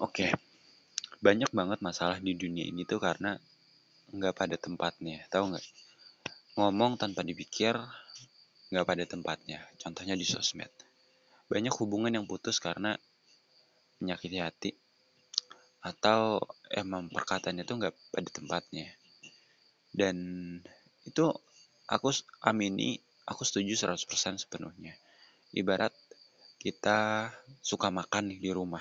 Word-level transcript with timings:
Oke, 0.00 0.32
banyak 1.20 1.52
banget 1.52 1.84
masalah 1.84 2.16
di 2.24 2.32
dunia 2.32 2.64
ini 2.64 2.88
tuh 2.88 2.96
karena 2.96 3.36
nggak 4.16 4.32
pada 4.32 4.56
tempatnya, 4.56 5.28
tahu 5.28 5.52
nggak? 5.52 5.66
Ngomong 6.56 6.96
tanpa 6.96 7.20
dipikir, 7.20 7.76
nggak 8.72 8.86
pada 8.88 9.04
tempatnya. 9.04 9.60
Contohnya 9.76 10.16
di 10.16 10.24
sosmed. 10.24 10.72
Banyak 11.52 11.76
hubungan 11.84 12.16
yang 12.16 12.24
putus 12.24 12.64
karena 12.64 12.96
menyakiti 14.00 14.40
hati 14.40 14.72
atau 15.84 16.40
emang 16.72 17.12
perkataannya 17.12 17.68
tuh 17.68 17.84
nggak 17.84 17.94
pada 18.08 18.30
tempatnya. 18.32 18.88
Dan 19.92 20.16
itu 21.04 21.28
aku 21.92 22.08
amini, 22.40 22.96
aku 23.28 23.44
setuju 23.44 23.76
100% 23.76 24.40
sepenuhnya. 24.40 24.96
Ibarat 25.52 25.92
kita 26.56 27.28
suka 27.60 27.92
makan 27.92 28.32
di 28.32 28.48
rumah 28.48 28.80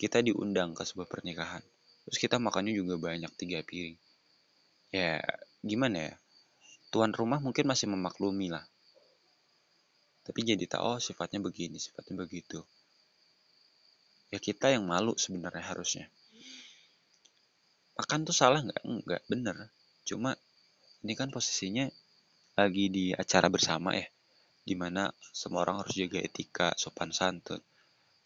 kita 0.00 0.24
diundang 0.24 0.72
ke 0.72 0.82
sebuah 0.88 1.04
pernikahan 1.04 1.60
terus 2.08 2.16
kita 2.16 2.40
makannya 2.40 2.72
juga 2.74 2.96
banyak 2.98 3.30
tiga 3.36 3.60
piring. 3.62 3.94
Ya 4.90 5.22
gimana 5.62 6.10
ya? 6.10 6.14
Tuan 6.90 7.14
rumah 7.14 7.38
mungkin 7.38 7.70
masih 7.70 7.86
memaklumi 7.86 8.50
lah. 8.50 8.66
Tapi 10.26 10.42
jadi 10.42 10.64
tahu 10.66 10.96
oh 10.96 10.98
sifatnya 10.98 11.38
begini 11.38 11.78
sifatnya 11.78 12.18
begitu. 12.18 12.66
Ya 14.34 14.42
kita 14.42 14.74
yang 14.74 14.90
malu 14.90 15.14
sebenarnya 15.14 15.62
harusnya. 15.62 16.10
Makan 17.94 18.26
tuh 18.26 18.34
salah 18.34 18.64
nggak? 18.64 18.82
Nggak 18.82 19.22
bener. 19.30 19.56
Cuma 20.02 20.34
ini 21.06 21.14
kan 21.14 21.30
posisinya 21.30 21.86
lagi 22.58 22.90
di 22.90 23.14
acara 23.14 23.46
bersama 23.46 23.94
ya 23.94 24.08
di 24.60 24.74
mana 24.74 25.08
semua 25.30 25.62
orang 25.62 25.86
harus 25.86 25.94
jaga 25.94 26.18
etika 26.18 26.74
sopan 26.74 27.14
santun. 27.14 27.62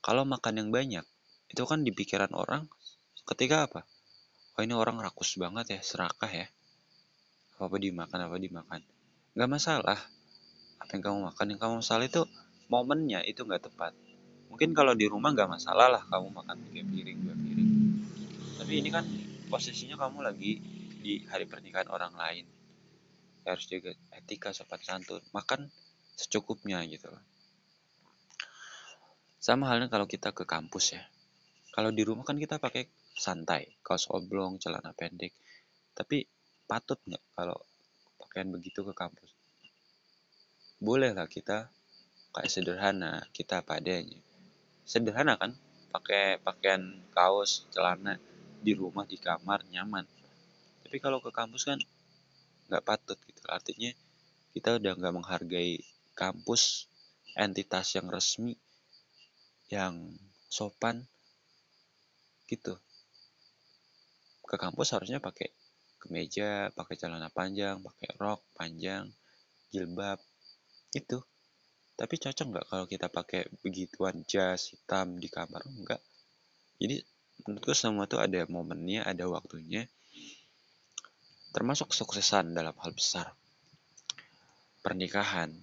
Kalau 0.01 0.25
makan 0.25 0.61
yang 0.61 0.69
banyak 0.73 1.05
itu 1.55 1.63
kan 1.71 1.87
di 1.87 1.95
pikiran 1.95 2.35
orang 2.35 2.67
ketika 3.31 3.71
apa? 3.71 3.87
Oh 4.59 4.63
ini 4.67 4.75
orang 4.75 4.99
rakus 4.99 5.39
banget 5.39 5.79
ya 5.79 5.81
serakah 5.87 6.27
ya. 6.27 6.51
Apa 7.55 7.71
apa 7.71 7.77
dimakan 7.79 8.19
apa 8.27 8.37
dimakan. 8.43 8.81
Nggak 9.39 9.51
masalah 9.51 10.01
apa 10.83 10.91
yang 10.99 11.03
kamu 11.07 11.19
makan. 11.31 11.45
Yang 11.55 11.61
kamu 11.63 11.75
masalah 11.79 12.05
itu 12.11 12.23
momennya 12.67 13.23
itu 13.23 13.47
nggak 13.47 13.71
tepat. 13.71 13.95
Mungkin 14.51 14.75
kalau 14.75 14.99
di 14.99 15.07
rumah 15.07 15.31
nggak 15.31 15.47
masalah 15.47 15.87
lah 15.87 16.03
kamu 16.11 16.35
makan 16.35 16.57
tiga 16.71 16.83
piring 16.91 17.19
dua 17.23 17.37
piring. 17.39 17.71
Tapi 18.59 18.73
ini 18.75 18.89
kan 18.91 19.07
posisinya 19.47 19.95
kamu 19.95 20.27
lagi 20.27 20.59
di 21.07 21.23
hari 21.31 21.47
pernikahan 21.47 21.87
orang 21.87 22.19
lain. 22.19 22.51
Harus 23.47 23.71
jaga 23.71 23.95
etika 24.11 24.51
sopan 24.51 24.83
santun. 24.83 25.23
Makan 25.31 25.71
secukupnya 26.19 26.83
gitu. 26.91 27.15
Sama 29.39 29.71
halnya 29.71 29.87
kalau 29.87 30.11
kita 30.11 30.35
ke 30.35 30.43
kampus 30.43 30.99
ya 30.99 31.05
kalau 31.75 31.91
di 31.91 32.07
rumah 32.07 32.23
kan 32.23 32.39
kita 32.39 32.63
pakai 32.63 32.87
santai, 33.19 33.67
kaos 33.83 34.07
oblong, 34.15 34.63
celana 34.63 34.95
pendek. 34.95 35.35
Tapi 35.91 36.23
patut 36.71 37.03
nggak 37.03 37.35
kalau 37.35 37.59
pakaian 38.15 38.55
begitu 38.55 38.87
ke 38.87 38.95
kampus? 38.95 39.35
Boleh 40.79 41.11
lah 41.11 41.27
kita 41.27 41.67
kayak 42.31 42.47
sederhana, 42.47 43.27
kita 43.35 43.67
apa 43.67 43.83
adanya. 43.83 44.23
Sederhana 44.87 45.35
kan? 45.35 45.59
Pakai 45.91 46.39
pakaian 46.39 47.03
kaos, 47.11 47.67
celana 47.75 48.23
di 48.63 48.71
rumah, 48.71 49.03
di 49.03 49.19
kamar, 49.19 49.67
nyaman. 49.67 50.07
Tapi 50.87 51.03
kalau 51.03 51.19
ke 51.19 51.35
kampus 51.35 51.67
kan 51.67 51.83
nggak 52.71 52.87
patut 52.87 53.19
gitu. 53.19 53.43
Artinya 53.51 53.91
kita 54.55 54.79
udah 54.79 54.95
nggak 54.95 55.15
menghargai 55.15 55.83
kampus, 56.15 56.87
entitas 57.35 57.99
yang 57.99 58.07
resmi, 58.07 58.55
yang 59.75 60.15
sopan, 60.47 61.11
gitu. 62.49 62.75
Ke 64.45 64.57
kampus 64.61 64.93
harusnya 64.93 65.19
pakai 65.19 65.53
kemeja 66.05 66.69
pakai 66.77 67.01
celana 67.01 67.33
panjang 67.33 67.81
pakai 67.81 68.13
rok 68.21 68.45
panjang 68.53 69.09
jilbab 69.73 70.21
itu 70.93 71.17
tapi 71.97 72.21
cocok 72.21 72.47
nggak 72.53 72.67
kalau 72.69 72.85
kita 72.85 73.09
pakai 73.09 73.49
begituan 73.65 74.21
jas 74.29 74.69
hitam 74.69 75.17
di 75.17 75.33
kamar? 75.33 75.65
Enggak 75.65 76.05
jadi 76.83 77.01
menurutku 77.47 77.73
semua 77.73 78.05
tuh 78.11 78.21
ada 78.21 78.45
momennya 78.51 79.07
ada 79.07 79.25
waktunya. 79.31 79.87
Termasuk 81.55 81.95
kesuksesan 81.95 82.51
dalam 82.51 82.75
hal 82.83 82.91
besar. 82.91 83.31
Pernikahan. 84.83 85.55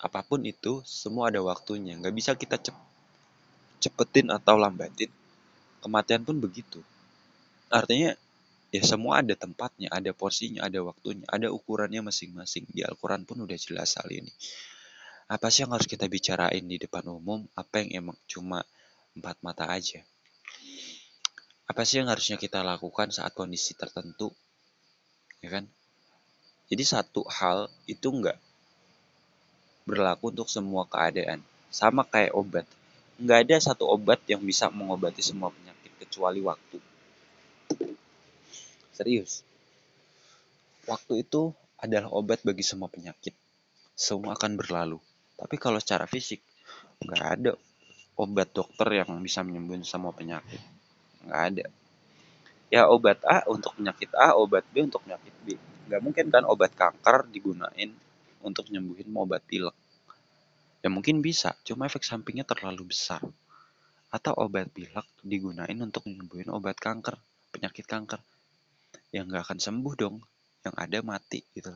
Apa 0.00 0.24
pun 0.24 0.40
itu 0.48 0.80
semua 0.88 1.28
ada 1.28 1.44
waktunya. 1.44 1.92
Nggak 2.00 2.14
bisa 2.16 2.30
kita 2.34 2.56
cep 2.56 2.76
cepetin 3.80 4.32
atau 4.32 4.60
lambatin 4.60 5.12
kematian 5.80 6.22
pun 6.22 6.38
begitu. 6.38 6.84
Artinya 7.72 8.14
ya 8.70 8.82
semua 8.86 9.24
ada 9.24 9.34
tempatnya, 9.34 9.90
ada 9.90 10.14
porsinya, 10.14 10.68
ada 10.68 10.78
waktunya, 10.84 11.26
ada 11.26 11.50
ukurannya 11.50 12.04
masing-masing. 12.06 12.68
Di 12.70 12.86
Al-Quran 12.86 13.26
pun 13.26 13.42
udah 13.42 13.58
jelas 13.58 13.98
hal 13.98 14.08
ini. 14.12 14.30
Apa 15.30 15.50
sih 15.50 15.62
yang 15.62 15.74
harus 15.74 15.86
kita 15.86 16.10
bicarain 16.10 16.66
di 16.66 16.76
depan 16.78 17.06
umum? 17.06 17.46
Apa 17.54 17.82
yang 17.82 18.06
emang 18.06 18.18
cuma 18.26 18.66
empat 19.14 19.38
mata 19.42 19.70
aja? 19.70 20.02
Apa 21.70 21.86
sih 21.86 22.02
yang 22.02 22.10
harusnya 22.10 22.34
kita 22.34 22.66
lakukan 22.66 23.14
saat 23.14 23.30
kondisi 23.30 23.78
tertentu? 23.78 24.34
Ya 25.38 25.54
kan? 25.54 25.70
Jadi 26.66 26.82
satu 26.82 27.22
hal 27.30 27.70
itu 27.86 28.10
enggak 28.10 28.38
berlaku 29.86 30.30
untuk 30.30 30.46
semua 30.46 30.86
keadaan. 30.86 31.42
Sama 31.70 32.06
kayak 32.06 32.34
obat. 32.34 32.66
Enggak 33.20 33.38
ada 33.44 33.56
satu 33.60 33.84
obat 33.84 34.24
yang 34.24 34.40
bisa 34.40 34.72
mengobati 34.72 35.20
semua 35.20 35.52
penyakit 35.52 35.92
kecuali 36.00 36.40
waktu. 36.40 36.80
Serius. 38.96 39.44
Waktu 40.88 41.28
itu 41.28 41.52
adalah 41.76 42.08
obat 42.16 42.40
bagi 42.40 42.64
semua 42.64 42.88
penyakit. 42.88 43.36
Semua 43.92 44.32
akan 44.32 44.56
berlalu. 44.56 44.96
Tapi 45.36 45.56
kalau 45.60 45.76
secara 45.76 46.08
fisik, 46.08 46.40
nggak 47.04 47.24
ada 47.24 47.52
obat 48.16 48.52
dokter 48.56 48.88
yang 49.04 49.12
bisa 49.20 49.44
menyembuhkan 49.44 49.84
semua 49.84 50.16
penyakit. 50.16 50.60
Nggak 51.24 51.40
ada. 51.52 51.66
Ya 52.72 52.88
obat 52.88 53.20
A 53.28 53.44
untuk 53.48 53.76
penyakit 53.76 54.12
A, 54.16 54.36
obat 54.36 54.64
B 54.72 54.84
untuk 54.84 55.04
penyakit 55.04 55.32
B. 55.44 55.60
Nggak 55.88 56.00
mungkin 56.00 56.26
kan 56.32 56.44
obat 56.48 56.72
kanker 56.72 57.28
digunain 57.28 57.92
untuk 58.40 58.68
nyembuhin 58.68 59.08
obat 59.12 59.44
pilek. 59.44 59.76
Ya 60.80 60.88
mungkin 60.88 61.20
bisa, 61.20 61.52
cuma 61.60 61.84
efek 61.84 62.00
sampingnya 62.00 62.48
terlalu 62.48 62.88
besar 62.96 63.20
atau 64.10 64.32
obat 64.42 64.72
pilek 64.72 65.06
digunain 65.22 65.76
untuk 65.78 66.08
menyembuhin 66.08 66.48
obat 66.50 66.80
kanker, 66.80 67.20
penyakit 67.52 67.84
kanker. 67.84 68.18
Yang 69.12 69.24
nggak 69.28 69.42
akan 69.44 69.58
sembuh 69.60 69.94
dong, 69.94 70.16
yang 70.64 70.74
ada 70.80 70.98
mati 71.04 71.44
gitu. 71.52 71.70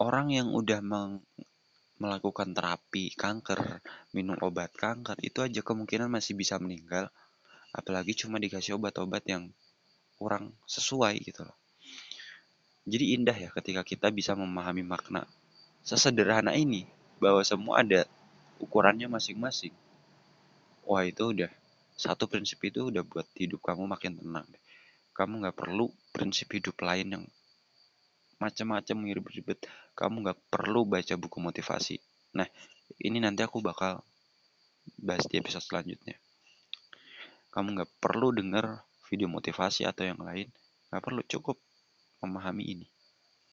Orang 0.00 0.32
yang 0.32 0.54
udah 0.54 0.80
meng 0.80 1.20
melakukan 2.00 2.56
terapi 2.56 3.12
kanker, 3.12 3.84
minum 4.16 4.38
obat 4.40 4.72
kanker, 4.72 5.20
itu 5.20 5.44
aja 5.44 5.60
kemungkinan 5.60 6.08
masih 6.08 6.32
bisa 6.32 6.56
meninggal. 6.56 7.12
Apalagi 7.76 8.16
cuma 8.16 8.40
dikasih 8.40 8.80
obat-obat 8.80 9.26
yang 9.28 9.52
kurang 10.16 10.56
sesuai 10.64 11.20
gitu 11.20 11.44
loh. 11.44 11.58
Jadi 12.88 13.12
indah 13.18 13.36
ya 13.36 13.52
ketika 13.52 13.84
kita 13.84 14.08
bisa 14.08 14.32
memahami 14.32 14.80
makna 14.80 15.28
sesederhana 15.84 16.56
ini 16.56 16.88
bahwa 17.20 17.44
semua 17.44 17.84
ada 17.84 18.08
ukurannya 18.58 19.06
masing-masing 19.06 19.72
wah 20.90 21.06
itu 21.06 21.22
udah 21.30 21.50
satu 21.94 22.26
prinsip 22.26 22.58
itu 22.66 22.88
udah 22.90 23.04
buat 23.06 23.28
hidup 23.36 23.60
kamu 23.60 23.84
makin 23.86 24.16
tenang. 24.16 24.48
Kamu 25.12 25.44
nggak 25.44 25.54
perlu 25.54 25.92
prinsip 26.10 26.48
hidup 26.50 26.80
lain 26.80 27.06
yang 27.14 27.24
macam-macam 28.40 28.96
ribet-ribet. 29.04 29.68
Kamu 29.92 30.24
nggak 30.24 30.40
perlu 30.48 30.88
baca 30.88 31.14
buku 31.20 31.38
motivasi. 31.38 32.00
Nah, 32.34 32.48
ini 33.04 33.20
nanti 33.20 33.44
aku 33.44 33.60
bakal 33.60 34.00
bahas 34.96 35.28
di 35.28 35.36
episode 35.36 35.60
selanjutnya. 35.60 36.16
Kamu 37.52 37.76
nggak 37.76 37.90
perlu 38.00 38.32
denger 38.32 38.80
video 39.12 39.28
motivasi 39.28 39.84
atau 39.84 40.08
yang 40.08 40.24
lain. 40.24 40.48
Nggak 40.88 41.02
perlu, 41.04 41.20
cukup 41.28 41.60
memahami 42.24 42.64
ini. 42.64 42.86